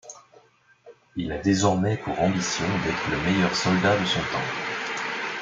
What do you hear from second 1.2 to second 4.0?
a désormais pour ambition d’être le meilleur soldat